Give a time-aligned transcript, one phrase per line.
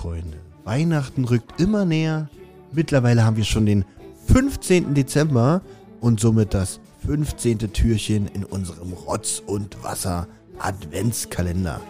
[0.00, 0.38] Freunde.
[0.64, 2.30] Weihnachten rückt immer näher.
[2.72, 3.84] Mittlerweile haben wir schon den
[4.28, 4.94] 15.
[4.94, 5.60] Dezember
[6.00, 7.58] und somit das 15.
[7.74, 11.82] Türchen in unserem Rotz- und Wasser-Adventskalender.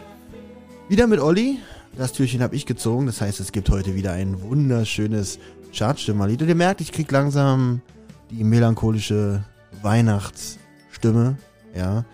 [0.89, 1.61] Wieder mit Olli.
[1.97, 3.07] Das Türchen habe ich gezogen.
[3.07, 5.39] Das heißt, es gibt heute wieder ein wunderschönes
[5.73, 6.43] Chartstimmerlied.
[6.43, 7.81] Und ihr merkt, ich kriege langsam
[8.31, 9.45] die melancholische
[9.83, 11.37] Weihnachtsstimme.
[11.77, 12.05] Ja.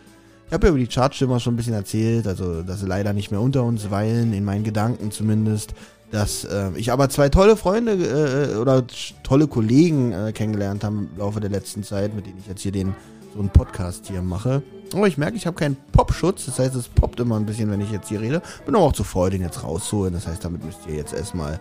[0.46, 3.32] Ich habe ja über die Chartstimmer schon ein bisschen erzählt, also dass sie leider nicht
[3.32, 5.74] mehr unter uns weilen, in meinen Gedanken zumindest.
[6.10, 8.84] Dass äh, ich aber zwei tolle Freunde äh, oder
[9.22, 12.72] tolle Kollegen äh, kennengelernt habe im Laufe der letzten Zeit, mit denen ich jetzt hier
[12.72, 12.94] den
[13.34, 14.62] so einen Podcast hier mache.
[14.92, 17.80] Aber ich merke, ich habe keinen Popschutz, das heißt, es poppt immer ein bisschen, wenn
[17.80, 18.40] ich jetzt hier rede.
[18.64, 20.14] Bin aber auch zu voll, den jetzt rauszuholen.
[20.14, 21.60] Das heißt, damit müsst ihr jetzt erstmal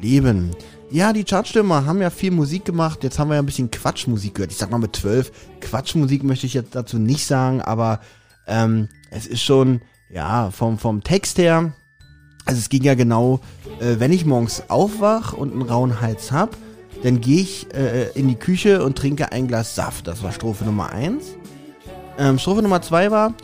[0.00, 0.50] leben.
[0.90, 3.02] Ja, die Chartstimmer haben ja viel Musik gemacht.
[3.02, 4.52] Jetzt haben wir ja ein bisschen Quatschmusik gehört.
[4.52, 5.32] Ich sag mal mit zwölf.
[5.60, 8.00] Quatschmusik möchte ich jetzt dazu nicht sagen, aber
[8.46, 11.72] ähm, es ist schon, ja, vom, vom Text her,
[12.48, 13.40] also es ging ja genau,
[13.78, 16.56] äh, wenn ich morgens aufwach und einen rauen Hals hab,
[17.02, 20.06] dann gehe ich äh, in die Küche und trinke ein Glas Saft.
[20.06, 21.36] Das war Strophe Nummer eins.
[22.18, 23.34] Ähm, Strophe Nummer zwei war,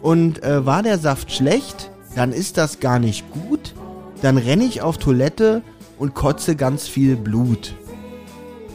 [0.00, 3.74] und äh, war der Saft schlecht, dann ist das gar nicht gut.
[4.22, 5.62] Dann renne ich auf Toilette
[5.98, 7.74] und kotze ganz viel Blut.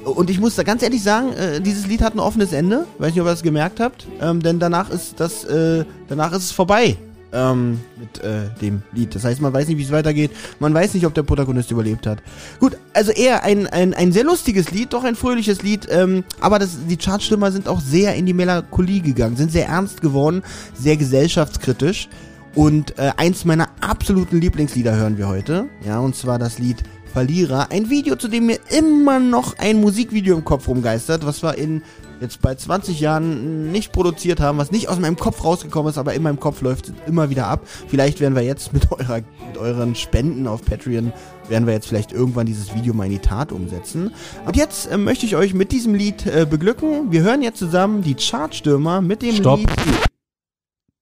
[0.04, 2.86] Und ich muss da ganz ehrlich sagen, äh, dieses Lied hat ein offenes Ende.
[2.98, 4.06] Weiß nicht, ob ihr das gemerkt habt.
[4.20, 6.98] Ähm, denn danach ist das, äh, danach ist es vorbei.
[7.34, 9.14] Ähm, mit äh, dem Lied.
[9.14, 10.32] Das heißt, man weiß nicht, wie es weitergeht.
[10.60, 12.20] Man weiß nicht, ob der Protagonist überlebt hat.
[12.60, 15.88] Gut, also eher ein, ein, ein sehr lustiges Lied, doch ein fröhliches Lied.
[15.90, 20.02] Ähm, aber das, die Chartstimmer sind auch sehr in die Melancholie gegangen, sind sehr ernst
[20.02, 20.42] geworden,
[20.74, 22.08] sehr gesellschaftskritisch.
[22.56, 25.66] Und äh, eins meiner absoluten Lieblingslieder hören wir heute.
[25.86, 26.84] Ja, und zwar das Lied
[27.18, 27.72] Verlierer.
[27.72, 31.82] Ein Video, zu dem mir immer noch ein Musikvideo im Kopf rumgeistert, was wir in
[32.22, 36.14] jetzt bei 20 Jahren nicht produziert haben, was nicht aus meinem Kopf rausgekommen ist, aber
[36.14, 37.62] in meinem Kopf läuft es immer wieder ab.
[37.88, 41.14] Vielleicht werden wir jetzt mit, eurer, mit euren Spenden auf Patreon,
[41.50, 44.12] werden wir jetzt vielleicht irgendwann dieses Video mal in die Tat umsetzen.
[44.46, 47.12] Und jetzt äh, möchte ich euch mit diesem Lied äh, beglücken.
[47.12, 49.60] Wir hören jetzt zusammen die Chartstürmer mit dem Stopp.
[49.60, 49.70] Lied.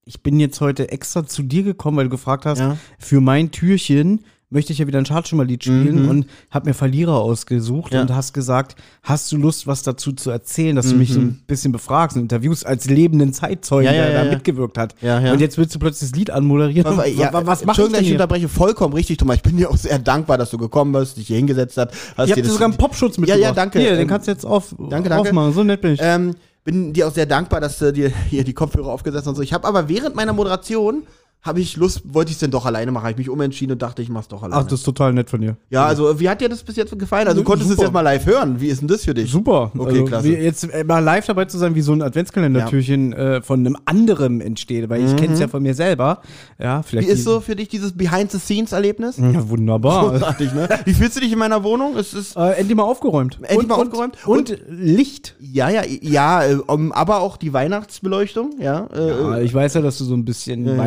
[0.07, 2.77] Ich bin jetzt heute extra zu dir gekommen, weil du gefragt hast, Ja.
[2.99, 6.09] für mein Türchen möchte ich ja wieder ein Chartschimmerlied spielen Mhm.
[6.09, 8.01] und hab mir Verlierer ausgesucht Ja.
[8.01, 11.41] und hast gesagt, hast du Lust, was dazu zu erzählen, dass du mich so ein
[11.47, 13.95] bisschen befragst in Interviews als lebenden Zeitzeugen, Mhm.
[13.95, 14.33] Ja, ja, der ja, da ja.
[14.35, 14.95] mitgewirkt hat.
[15.01, 15.33] Ja, ja.
[15.33, 16.95] Und jetzt willst du plötzlich das Lied anmoderieren.
[16.97, 18.47] Was, ja, was mach ich denn ich unterbreche.
[18.47, 19.37] Vollkommen richtig, Thomas.
[19.37, 21.89] Ich bin dir auch sehr dankbar, dass du gekommen bist, dich hier hingesetzt hast.
[22.15, 23.41] hast Ich dir hab dir sogar einen Popschutz Ja, mitgebracht.
[23.43, 23.79] ja, danke.
[23.79, 25.29] Hier, Ähm, den kannst du jetzt auf, danke, danke.
[25.29, 25.53] aufmachen.
[25.53, 25.99] So nett bin ich.
[26.03, 29.35] Ähm, bin dir auch sehr dankbar, dass du dir hier die Kopfhörer aufgesetzt hast und
[29.35, 29.41] so.
[29.41, 31.03] Ich habe aber während meiner Moderation
[31.45, 33.03] habe ich Lust, wollte ich es denn doch alleine machen.
[33.03, 34.61] Habe ich mich umentschieden und dachte, ich mach's doch alleine.
[34.61, 35.55] Ach, das ist total nett von dir.
[35.69, 37.27] ja, also wie hat dir das bis jetzt gefallen?
[37.27, 37.87] Also du konntest es Super.
[37.87, 38.59] jetzt mal live hören.
[38.59, 39.31] Wie ist denn das für dich?
[39.31, 39.71] Super.
[39.77, 40.27] Okay, also, klasse.
[40.27, 43.77] wie Jetzt äh, mal live dabei zu sein, wie so ein Adventskalendertürchen äh, von einem
[43.85, 46.21] anderen entsteht, weil ich kenne es ja von mir selber.
[46.59, 46.79] Ja, Mhm.
[46.79, 47.09] Wie vielleicht.
[47.09, 49.17] ist so für dich dieses Behind-the-Scenes-Erlebnis?
[49.17, 50.09] Ja, wunderbar.
[50.11, 50.67] Großartig, ne?
[50.85, 51.95] Wie fühlst du dich in meiner Wohnung?
[51.97, 53.37] Es ist äh, endlich mal aufgeräumt.
[53.41, 54.17] Endlich und, mal und- aufgeräumt.
[54.27, 55.35] Und, Licht.
[55.39, 56.57] ja, ja, ja, äh,
[56.91, 58.87] aber auch die Weihnachtsbeleuchtung, ja.
[58.93, 60.77] Äh, Ja, ich weiß ja, dass du so ein bisschen Ja, ja.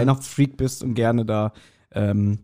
[0.48, 1.52] Weihnachtsfreak bist und gerne da.
[1.92, 2.38] Ähm,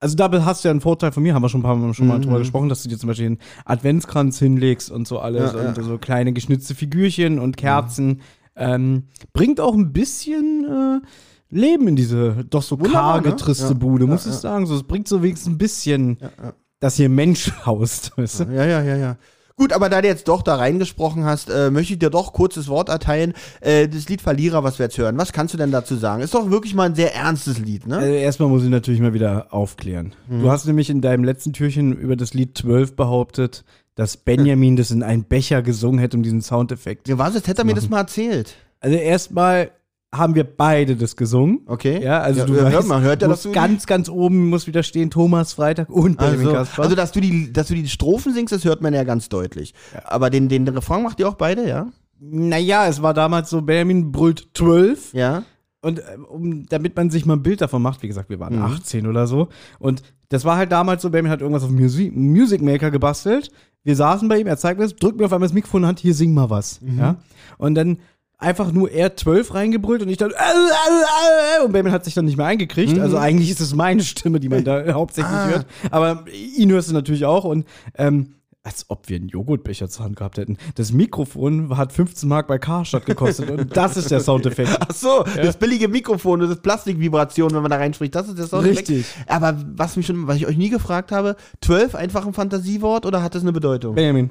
[0.00, 1.92] also da hast du ja einen Vorteil von mir, haben wir schon ein paar Mal
[1.92, 5.52] schon mal drüber gesprochen, dass du dir zum Beispiel einen Adventskranz hinlegst und so alles
[5.52, 5.68] Ja, ja.
[5.70, 8.20] und so kleine geschnitzte Figürchen und Kerzen.
[8.54, 11.06] Ähm, bringt auch ein bisschen äh,
[11.50, 13.36] Leben in diese doch so Wunderbar, karge, ne?
[13.36, 14.40] triste Ja, Bude, muss ja, ich ja.
[14.40, 14.66] sagen.
[14.66, 16.52] So, es bringt so wenigstens ein bisschen, ja, ja.
[16.78, 18.12] dass hier Mensch haust.
[18.16, 18.44] Weißt du?
[18.44, 19.16] Ja, ja, ja, ja.
[19.58, 22.68] Gut, aber da du jetzt doch da reingesprochen hast, äh, möchte ich dir doch kurzes
[22.68, 23.34] Wort erteilen.
[23.60, 26.22] Äh, das Lied Verlierer, was wir jetzt hören, was kannst du denn dazu sagen?
[26.22, 27.96] Ist doch wirklich mal ein sehr ernstes Lied, ne?
[27.98, 30.14] Also erstmal muss ich natürlich mal wieder aufklären.
[30.28, 30.42] Mhm.
[30.42, 33.64] Du hast nämlich in deinem letzten Türchen über das Lied 12 behauptet,
[33.96, 37.08] dass Benjamin das in einen Becher gesungen hätte, um diesen Soundeffekt.
[37.08, 38.54] Ja, was, jetzt hätte er mir das mal erzählt.
[38.78, 39.72] Also erstmal
[40.14, 41.60] haben wir beide das gesungen.
[41.66, 42.02] Okay.
[42.02, 43.52] Ja, also Ja, du hört weißt, man, hört er musst das so?
[43.52, 47.52] ganz, ganz oben muss wieder stehen Thomas Freitag und Benjamin Also, also dass, du die,
[47.52, 49.74] dass du die Strophen singst, das hört man ja ganz deutlich.
[50.04, 51.88] Aber den, den Refrain macht ihr auch beide, ja?
[52.20, 55.44] naja, es war damals so, Benjamin brüllt 12 Ja.
[55.80, 58.56] Und äh, um, damit man sich mal ein Bild davon macht, wie gesagt, wir waren
[58.56, 58.62] Mhm.
[58.64, 59.48] 18 oder so.
[59.78, 63.50] Und das war halt damals so, Benjamin hat irgendwas auf Music, Music Maker gebastelt.
[63.84, 65.84] Wir saßen bei ihm, er zeigt mir das, drückt mir auf einmal das Mikrofon in
[65.84, 66.80] die Hand, hier sing mal was.
[66.80, 66.98] Mhm.
[66.98, 67.16] Ja?
[67.58, 67.98] Und dann
[68.38, 72.14] einfach nur er 12 reingebrüllt und ich dann äh, äh, äh, und Benjamin hat sich
[72.14, 72.94] dann nicht mehr eingekriegt.
[72.96, 73.02] Mhm.
[73.02, 75.48] Also eigentlich ist es meine Stimme, die man da hauptsächlich Ah.
[75.48, 75.66] hört.
[75.90, 80.16] Aber ihn hörst du natürlich auch und ähm, als ob wir einen Joghurtbecher zur Hand
[80.16, 80.58] gehabt hätten.
[80.74, 84.76] Das Mikrofon hat 15 Mark bei Karstadt gekostet und das ist der Soundeffekt.
[84.80, 88.46] Ach so, das billige Mikrofon, das ist Plastikvibration, wenn man da reinspricht, das ist der
[88.46, 88.90] Soundeffekt.
[88.90, 89.06] Richtig.
[89.26, 93.22] Aber was mich schon, was ich euch nie gefragt habe, 12 einfach ein Fantasiewort oder
[93.22, 93.94] hat das eine Bedeutung?
[93.94, 94.30] Benjamin.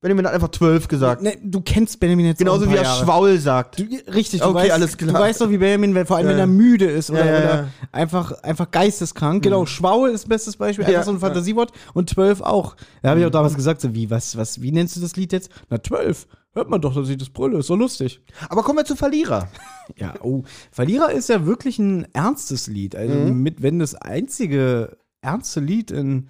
[0.00, 1.22] Benjamin hat einfach 12 gesagt.
[1.22, 3.04] Ne, du kennst Benjamin jetzt Genauso wie er Jahre.
[3.04, 3.80] Schwaul sagt.
[3.80, 5.12] Du, richtig, du, Okay, weißt, alles klar.
[5.12, 7.32] du weißt doch, wie Benjamin, wenn, vor allem Ja, wenn er müde ist oder, Ja,
[7.32, 9.42] ja, oder einfach, einfach geisteskrank.
[9.42, 11.18] Genau, Schwaul ist bestes Beispiel, einfach so ein.
[11.18, 11.72] Fantasiewort.
[11.94, 12.76] Und 12 auch.
[13.02, 15.32] Da habe ich auch damals gesagt, so, wie, was, was, wie nennst du das Lied
[15.32, 15.50] jetzt?
[15.68, 16.28] Na, 12.
[16.54, 18.20] Hört man doch, dass ich das brülle, ist so lustig.
[18.48, 19.48] Aber kommen wir zu Verlierer.
[19.96, 20.42] Ja, oh.
[20.70, 22.94] Verlierer ist ja wirklich ein ernstes Lied.
[22.94, 23.42] Also, Mhm.
[23.42, 26.28] mit, wenn das einzige ernste Lied in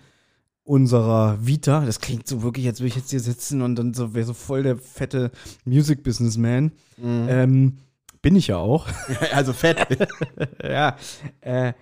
[0.69, 4.13] unserer Vita, das klingt so wirklich, als würde ich jetzt hier sitzen und dann so
[4.15, 5.31] wäre so voll der fette
[5.65, 6.73] Music-Businessman.
[6.99, 7.27] Mhm.
[7.29, 7.79] Ähm,
[8.21, 8.87] bin ich ja auch.
[9.33, 9.87] Also fett.
[10.63, 10.95] ja.
[11.41, 11.73] Äh,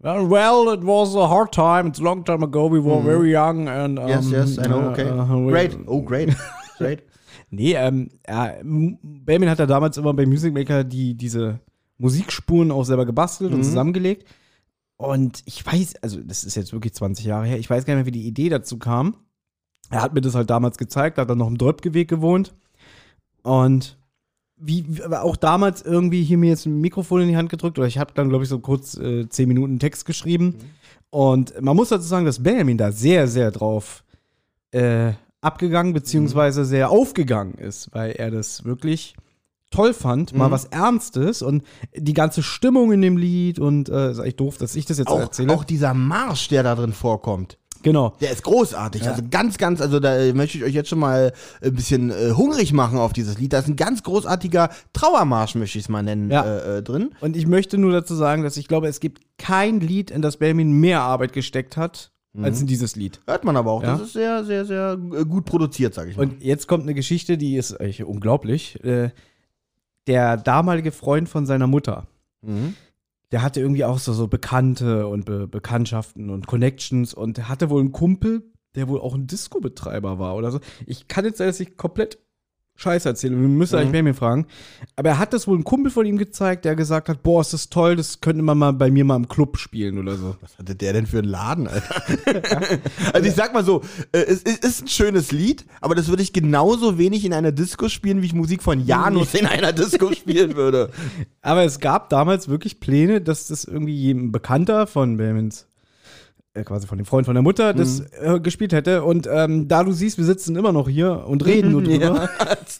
[0.00, 1.88] well, it was a hard time.
[1.88, 2.68] It's a long time ago.
[2.70, 3.68] We were very young.
[3.68, 5.08] And, um, yes, yes, I know, okay.
[5.08, 5.78] uh, Great.
[5.86, 6.34] Oh, great.
[6.78, 7.04] Great.
[7.50, 11.60] Nee, ähm, ja, Benjamin hat ja damals immer bei Music Maker die, diese
[11.98, 13.62] Musikspuren auch selber gebastelt und Mhm.
[13.64, 14.26] zusammengelegt.
[14.96, 18.04] Und ich weiß, also das ist jetzt wirklich 20 Jahre her, ich weiß gar nicht
[18.04, 19.16] mehr, wie die Idee dazu kam.
[19.90, 22.54] Er hat mir das halt damals gezeigt, hat dann noch im Dräubgeweg gewohnt.
[23.42, 23.98] Und
[24.56, 27.98] wie, auch damals irgendwie hier mir jetzt ein Mikrofon in die Hand gedrückt oder ich
[27.98, 30.54] habe dann, glaube ich, so kurz äh, 10 Minuten Text geschrieben.
[31.10, 34.04] Und man muss dazu sagen, dass Benjamin da sehr, sehr drauf
[34.70, 39.14] äh, abgegangen beziehungsweise sehr aufgegangen ist, weil er das wirklich
[39.74, 40.52] toll fand, mal Mhm.
[40.52, 41.62] was Ernstes und
[41.96, 45.08] die ganze Stimmung in dem Lied und äh, ist eigentlich doof, dass ich das jetzt
[45.08, 45.52] Auch, erzähle.
[45.52, 47.58] auch dieser Marsch, der da drin vorkommt.
[47.82, 48.14] genau.
[48.22, 49.06] Der ist großartig.
[49.06, 51.32] Also ganz, ganz, also da äh, möchte ich euch jetzt schon mal
[51.62, 53.52] ein bisschen äh, hungrig machen auf dieses Lied.
[53.52, 56.44] Da ist ein ganz großartiger Trauermarsch, möchte ich es mal nennen, Ja.
[56.44, 57.10] äh, äh, drin.
[57.20, 60.38] Und ich möchte nur dazu sagen, dass ich glaube, es gibt kein Lied, in das
[60.38, 62.10] Benjamin mehr Arbeit gesteckt hat,
[62.42, 63.20] als in dieses Lied.
[63.28, 63.82] Hört man aber auch.
[63.82, 63.92] Ja.
[63.92, 66.22] Das ist sehr, sehr, sehr äh, gut produziert, sag ich mal.
[66.22, 68.78] Und jetzt kommt eine Geschichte, die ist echt unglaublich.
[70.06, 72.06] Der damalige Freund von seiner Mutter,
[72.42, 72.74] Mhm.
[73.32, 77.80] der hatte irgendwie auch so, so Bekannte und Be Bekanntschaften und Connections und hatte wohl
[77.80, 78.42] einen Kumpel,
[78.74, 80.60] der wohl auch ein Disco-Betreiber war oder so.
[80.86, 82.18] Ich kann jetzt dass ich komplett
[82.76, 83.80] Scheiße erzähle, wir müssen Mhm.
[83.80, 84.46] eigentlich mehr mir fragen.
[84.96, 87.52] Aber er hat das wohl einem Kumpel von ihm gezeigt, der gesagt hat, boah, ist
[87.52, 90.34] das toll, das könnte man mal bei mir mal im Club spielen oder so.
[90.40, 92.02] Was hatte der denn für einen Laden, Alter?
[93.12, 93.82] also ich sag mal so,
[94.12, 97.88] äh, es ist, ein schönes Lied, aber das würde ich genauso wenig in einer Disco
[97.88, 100.90] spielen, wie ich Musik von Janus in einer Disco spielen würde.
[101.42, 105.66] Aber es gab damals wirklich Pläne, dass das irgendwie ein Bekannter von Benjamins,
[106.62, 108.06] quasi von dem Freund von der Mutter, das Mhm.
[108.36, 109.02] äh, gespielt hätte.
[109.02, 112.04] Und ähm, da du siehst, wir sitzen immer noch hier und reden nur drüber.
[112.04, 112.78] Ja, hat's,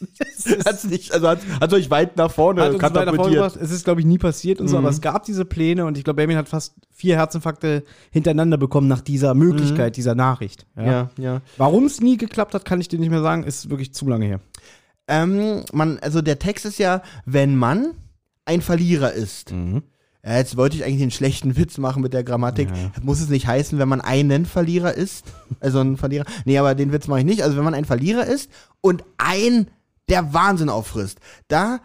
[0.65, 3.25] hat's nicht, also hat, hat euch weit nach vorne Hat uns weiter katapultiert.
[3.39, 3.57] vorgebracht.
[3.61, 4.85] Es ist, glaube ich, nie passiert und so, Mhm.
[4.85, 8.87] aber es gab diese Pläne und ich glaube, Benjamin hat fast vier Herzinfarkte hintereinander bekommen
[8.87, 10.65] nach dieser Möglichkeit, dieser Nachricht.
[10.77, 10.81] Ja.
[10.81, 10.87] Mhm.
[10.87, 11.41] Ja, ja.
[11.57, 14.25] Warum es nie geklappt hat, kann ich dir nicht mehr sagen, ist wirklich zu lange
[14.25, 14.39] her.
[15.09, 17.91] Ähm, man, also der Text ist ja, wenn man
[18.45, 19.51] ein Verlierer ist.
[20.25, 22.69] Ja, jetzt wollte ich eigentlich den schlechten Witz machen mit der Grammatik.
[23.03, 25.25] Muss es nicht heißen, wenn man einen Verlierer ist?
[25.59, 26.25] Also ein Verlierer.
[26.45, 27.43] Nee, aber den Witz mache ich nicht.
[27.43, 28.49] Also wenn man ein Verlierer ist
[28.81, 29.67] und ein
[30.09, 31.79] der Wahnsinn auffrisst, da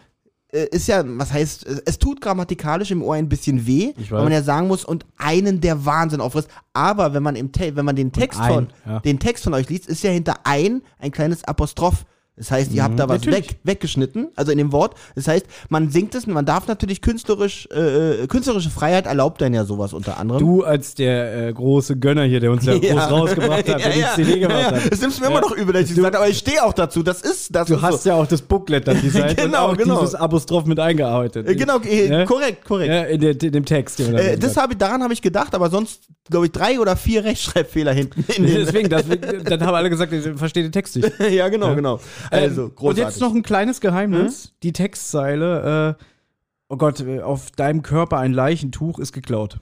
[0.52, 4.24] äh, ist ja, was heißt, äh, es tut grammatikalisch im Ohr ein bisschen weh, weil
[4.24, 6.48] man ja sagen muss, und einen der Wahnsinn auffrisst.
[6.72, 9.00] Aber wenn man im Te wenn man den Text ein, von, ja.
[9.00, 12.04] den Text von euch liest, ist ja hinter ein ein kleines Apostroph.
[12.40, 13.30] Das heißt, ihr habt da was Mhm.
[13.32, 13.50] Natürlich.
[13.50, 14.94] weg, weggeschnitten, also in dem Wort.
[15.14, 19.52] Das heißt, man singt es, man darf natürlich künstlerisch, äh, äh, künstlerische Freiheit erlaubt dann
[19.52, 20.40] ja sowas unter anderem.
[20.40, 22.94] Du als der äh, große Gönner hier, der uns ja, Ja.
[22.94, 24.82] groß rausgebracht hat, der die CD gemacht ja, ja.
[24.84, 24.90] hat.
[24.92, 26.72] Das nimmst du mir immer noch übel, dass ich gesagt habe, aber ich stehe auch
[26.72, 27.02] dazu.
[27.02, 28.08] Das ist, das Du ist hast so.
[28.08, 30.00] ja auch das Booklet dann designt und Genau, auch genau.
[30.00, 31.46] dieses Apostroph mit eingearbeitet.
[31.46, 32.24] Äh, Genau, äh, Ja?
[32.24, 32.88] korrekt, korrekt.
[32.90, 33.98] Ja, in, der, in dem Text.
[33.98, 36.96] Den Äh, das hab ich, daran habe ich gedacht, aber sonst, glaube ich, drei oder
[36.96, 38.24] vier Rechtschreibfehler hinten.
[38.28, 39.04] Deswegen, das,
[39.44, 41.10] dann haben alle gesagt, ich verstehe den Text nicht.
[41.30, 42.00] ja, genau, genau.
[42.30, 42.80] Also, Ähm, großartig.
[42.82, 42.88] Mhm.
[42.88, 44.52] Und jetzt noch ein kleines Geheimnis.
[44.62, 46.04] Die Textzeile, äh,
[46.68, 49.58] oh Gott, auf deinem Körper ein Leichentuch ist geklaut.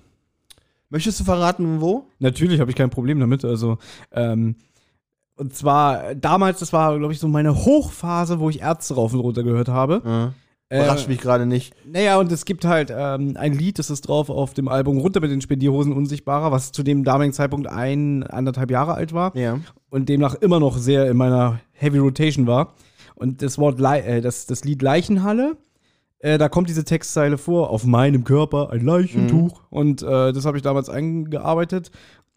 [0.91, 2.07] Möchtest du verraten, wo?
[2.19, 3.45] Natürlich habe ich kein Problem damit.
[3.45, 3.79] Also,
[4.13, 4.57] ähm,
[5.37, 9.21] und zwar, damals, das war, glaube ich, so meine Hochphase, wo ich Ärzte rauf und
[9.21, 10.33] runter gehört habe.
[10.35, 11.75] Äh, Überrascht mich gerade nicht.
[11.87, 15.21] Naja, und es gibt halt ähm, ein Lied, das ist drauf auf dem Album Runter
[15.21, 19.61] mit den Spendierhosen Unsichtbarer, was zu dem damaligen Zeitpunkt ein, anderthalb Jahre alt war Ja.
[19.89, 22.75] und demnach immer noch sehr in meiner Heavy Rotation war.
[23.15, 25.57] Und das Wort, Le äh, das, das Lied Leichenhalle,
[26.19, 29.63] äh, da kommt diese Textzeile vor, auf meinem Körper ein Leichentuch.
[29.71, 31.91] Und äh, das habe ich damals eingearbeitet.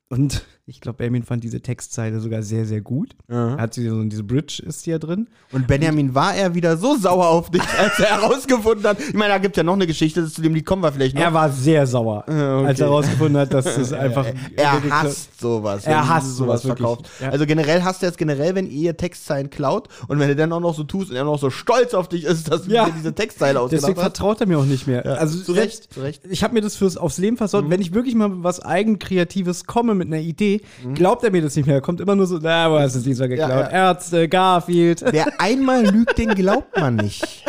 [0.09, 3.11] Und ich glaube, Benjamin fand diese Textzeile sogar sehr, sehr gut.
[3.29, 3.57] Ja.
[3.57, 5.27] Hat sie so diese Bridge ist hier drin.
[5.51, 8.99] Und Benjamin war er wieder so sauer auf dich, als er herausgefunden hat.
[8.99, 11.21] Ich meine, da gibt ja noch eine Geschichte, zu dem Lied kommen wir vielleicht noch.
[11.21, 12.67] Er war sehr sauer, Ja, okay.
[12.67, 14.25] als er herausgefunden hat, dass es einfach.
[14.55, 15.85] er hasst sowas.
[15.85, 17.03] Er hasst sowas verkauft.
[17.03, 17.29] wirklich, ja.
[17.31, 20.59] Also generell hasst er es generell, wenn ihr Textzeilen klaut und wenn er dann auch
[20.61, 22.85] noch so tust und er noch so stolz auf dich ist, dass Ja.
[22.85, 24.03] du dir diese Textzeile ausgedacht Deswegen hast.
[24.17, 25.05] vertraut er mir auch nicht mehr.
[25.19, 26.21] Also zu Recht, zu Recht.
[26.29, 27.69] Ich habe mir das fürs aufs Leben versaut.
[27.69, 31.55] Wenn ich wirklich mal was Eigenkreatives komme mit einer Idee, irgendwie glaubt er mir das
[31.55, 31.75] nicht mehr.
[31.75, 33.49] Er kommt immer nur so, na, wo hast du es diesmal geklaut?
[33.49, 33.89] Ja, ja.
[33.89, 35.03] Ärzte, Garfield.
[35.11, 37.45] Wer einmal lügt, den glaubt man nicht.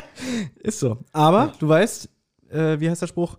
[0.61, 0.99] Ist so.
[1.13, 2.09] Aber, du weißt,
[2.51, 3.37] äh, wie heißt der Spruch?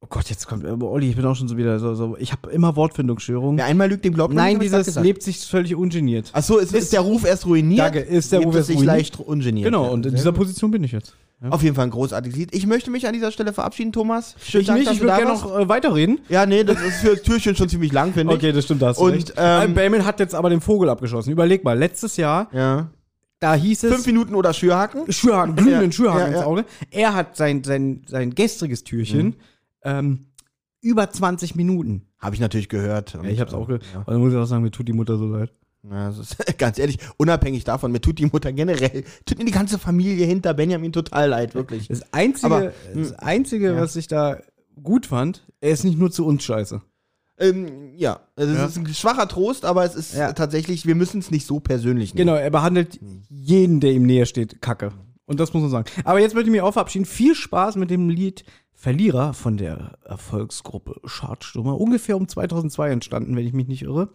[0.00, 2.30] Oh Gott, jetzt kommt, äh, Olli, ich bin auch schon so wieder so, so ich
[2.30, 3.58] habe immer Wortfindungsstörungen.
[3.58, 4.58] Wer einmal lügt, dem glaubt man Nein, nicht.
[4.58, 5.06] hab ich dieses gesagt.
[5.06, 6.30] lebt sich völlig ungeniert.
[6.32, 7.80] Achso, ist, ist der Ruf erst ruiniert?
[7.80, 8.94] Danke, ist der Ruf erst sich ruiniert?
[8.94, 9.64] leicht ungeniert.
[9.64, 10.32] Genau, und in dieser.
[10.32, 11.16] Position bin ich jetzt.
[11.50, 12.54] Auf jeden Fall ein großartiges Lied.
[12.54, 14.34] Ich möchte mich an dieser Stelle verabschieden, Thomas.
[14.42, 16.20] Schönen Ich Dank, nicht, ich würde gerne noch äh, weiterreden.
[16.30, 18.38] Ja, nee, das ist für das Türchen schon ziemlich lang, finde ich.
[18.38, 19.34] Okay, das stimmt, da hast du Und, recht.
[19.36, 21.30] ähm, Bayman hat jetzt aber den Vogel abgeschossen.
[21.30, 22.88] Überleg mal, letztes Jahr, Ja.
[23.38, 25.12] da hieß es Fünf Minuten oder Schürhaken.
[25.12, 26.46] Schürhaken, glühenden Ja, Schürhaken ja, ins ja.
[26.46, 26.64] Auge.
[26.90, 29.36] Er hat sein, sein, sein gestriges Türchen
[29.84, 30.28] ähm,
[30.80, 32.06] über 20 Minuten.
[32.18, 33.12] Habe ich natürlich gehört.
[33.12, 33.84] Ja, ich hab's auch äh, gehört.
[33.92, 33.98] Ja.
[34.00, 35.52] Und dann muss ich auch sagen, mir tut die Mutter so leid.
[35.90, 39.52] Ja, das ist, ganz ehrlich, unabhängig davon, mir tut die Mutter generell, tut mir die
[39.52, 41.88] ganze Familie hinter Benjamin total leid, wirklich.
[41.88, 43.80] Das Einzige, Aber, das Einzige ja.
[43.80, 44.38] was ich da
[44.82, 46.82] gut fand, er ist nicht nur zu uns scheiße.
[47.38, 48.66] Ähm, ja, also es Ja.
[48.66, 50.32] ist ein schwacher Trost, aber es ist Ja.
[50.32, 52.26] tatsächlich, wir müssen es nicht so persönlich nehmen.
[52.28, 54.92] Genau, er behandelt jeden, der ihm näher steht, kacke.
[55.26, 55.88] Und das muss man sagen.
[56.04, 57.04] Aber jetzt möchte ich mich auch verabschieden.
[57.04, 58.44] Viel Spaß mit dem Lied
[58.78, 61.80] Verlierer von der Erfolgsgruppe Schadstürmer.
[61.80, 64.10] Ungefähr um 2002 entstanden, wenn ich mich nicht irre.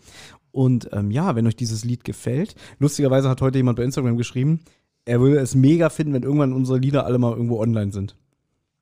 [0.51, 4.59] Und ähm, ja, wenn euch dieses Lied gefällt, lustigerweise hat heute jemand bei Instagram geschrieben,
[5.05, 8.15] er würde es mega finden, wenn irgendwann unsere Lieder alle mal irgendwo online sind.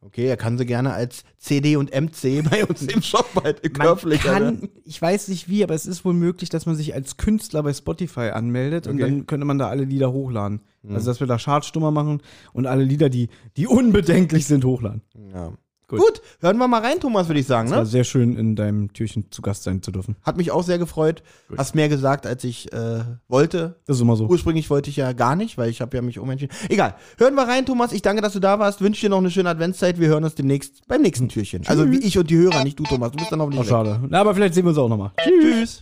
[0.09, 4.21] Okay, er kann sie gerne als CD und MC bei uns im Shop halt körperlich.
[4.21, 7.63] kann, ich weiß nicht wie, aber es ist wohl möglich, dass man sich als Künstler
[7.63, 9.03] bei Spotify anmeldet und Okay.
[9.03, 10.61] dann könnte man da alle Lieder hochladen.
[10.87, 12.21] Also, dass wir da Chartstummer machen
[12.53, 15.01] und alle Lieder, die, die unbedenklich sind, hochladen.
[15.33, 15.53] Ja.
[15.89, 15.99] Gut.
[15.99, 16.21] Gut.
[16.39, 17.67] hören wir mal rein, Thomas, würde ich sagen.
[17.67, 17.85] Es war Ne?
[17.87, 20.15] sehr schön, in deinem Türchen zu Gast sein zu dürfen.
[20.23, 21.23] Hat mich auch sehr gefreut.
[21.57, 23.75] Hast mehr gesagt, als ich äh, wollte.
[23.87, 24.27] Das ist immer so.
[24.27, 26.55] Ursprünglich wollte ich ja gar nicht, weil ich habe ja mich umentschieden.
[26.69, 26.95] Egal.
[27.17, 27.91] Hören wir rein, Thomas.
[27.91, 28.81] Ich danke, dass du da warst.
[28.81, 29.99] Wünsche dir noch eine schöne Adventszeit.
[29.99, 31.65] Wir hören uns demnächst beim nächsten Türchen.
[31.67, 33.11] Also wie ich und die Hörer, nicht du, Thomas.
[33.11, 33.99] Du bist dann hoffentlich Oh, schade.
[34.09, 35.11] Na, aber vielleicht sehen wir uns auch nochmal.
[35.23, 35.81] Tschüss.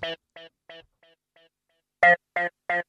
[2.02, 2.82] Wenn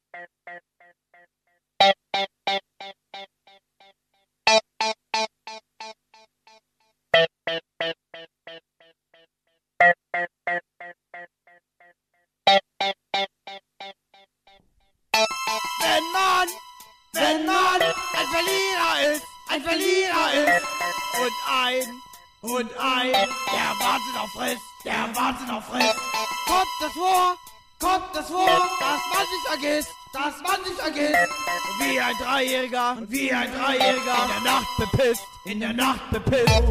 [32.99, 36.63] und wie ein Dreijähriger in der Nacht bepisst, in der Nacht bepisst.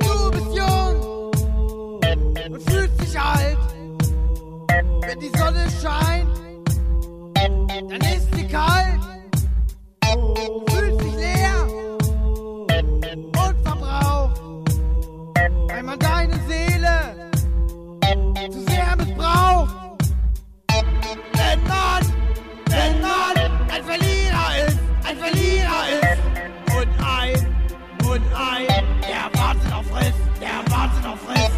[0.00, 1.30] Du bist jung
[2.46, 3.58] und fühlst dich alt.
[5.06, 6.28] Wenn die Sonne scheint,
[7.90, 8.29] dann ist
[15.72, 17.30] weil man deine Seele
[18.50, 19.74] zu sehr missbraucht.
[21.32, 22.02] Wenn man,
[22.66, 23.34] wenn man
[23.72, 26.22] ein Verlierer ist, ein Verlierer ist
[26.76, 27.34] und ein
[28.04, 28.66] und ein,
[29.02, 31.52] der Wahnsinn auf Friss, der Wahnsinn auf Friss.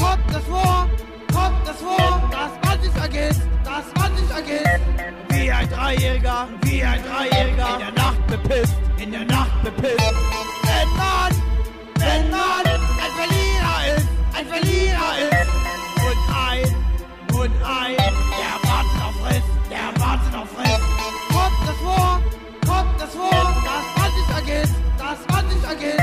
[0.00, 0.88] Kommt es vor,
[1.32, 4.84] kommt es vor, dass man sich vergisst, dass man sich vergisst.
[5.28, 10.14] Wie ein Dreijähriger, wie ein Dreijähriger in der Nacht bepisst, in der Nacht bepisst.
[10.62, 11.30] Wenn man,
[11.98, 12.85] wenn man
[25.66, 25.98] vergisst.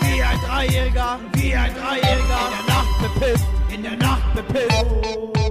[0.00, 5.43] Wie ein Dreijähriger, wie ein Dreijähriger in der Nacht bepisst, in der Nacht bepisst.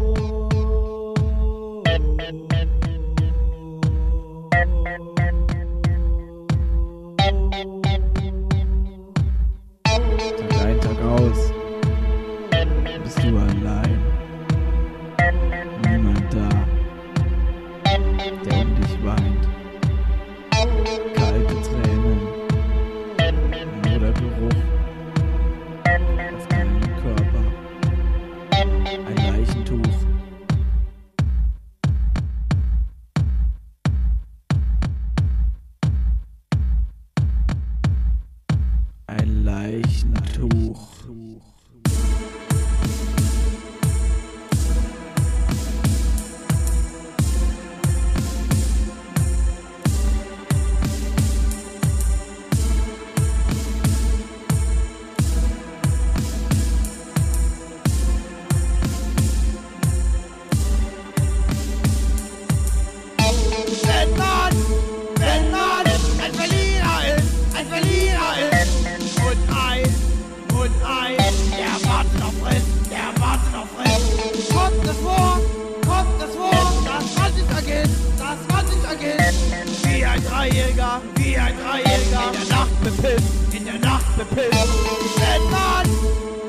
[80.44, 81.94] Dreijäger, wie ein Dreijäger.
[81.94, 84.68] In der Nacht bepisst, in der Nacht bepisst.
[85.16, 85.86] Wenn man,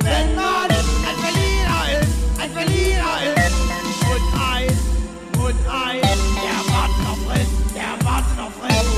[0.03, 2.11] wenn man ein Verlierer ist,
[2.43, 3.55] ein Verlierer ist.
[4.11, 4.69] Und ein,
[5.39, 6.01] und ein,
[6.43, 8.89] der wartet auf Riss, der wartet auf Riss.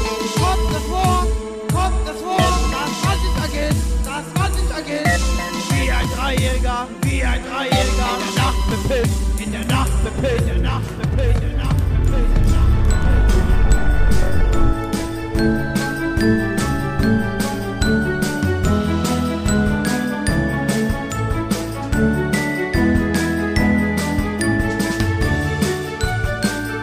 [0.41, 1.26] Kommt es vor,
[1.75, 5.26] kommt es vor, dass man sich vergisst, dass man sich vergisst.
[5.73, 7.76] Wie ein Dreijäger, wie ein Dreijäger.
[7.76, 11.75] In der Nacht bepisst, in der Nacht bepisst, in der Nacht bepisst, in der Nacht